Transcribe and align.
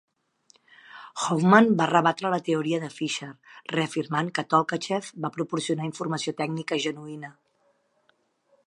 Hoffman 1.25 1.69
va 1.81 1.87
rebatre 1.91 2.31
la 2.35 2.39
teoria 2.47 2.79
de 2.85 2.89
Fischer, 2.95 3.29
reafirmant 3.75 4.33
que 4.39 4.45
Tolkachev 4.55 5.11
va 5.27 5.33
proporcionar 5.39 5.89
informació 5.93 6.37
tècnica 6.43 6.83
genuïna. 6.89 7.33